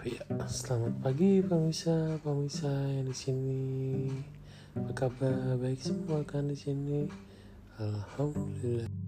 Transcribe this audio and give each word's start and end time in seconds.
Ya, 0.00 0.24
Selamat 0.48 0.96
pagi 1.04 1.44
pemirsa, 1.44 2.16
pemirsa 2.24 2.72
yang 2.72 3.04
di 3.04 3.12
sini. 3.12 3.60
Apa 4.72 4.96
kabar? 4.96 5.60
Baik 5.60 5.76
semua 5.76 6.24
kan 6.24 6.48
di 6.48 6.56
sini. 6.56 7.04
Alhamdulillah. 7.76 8.99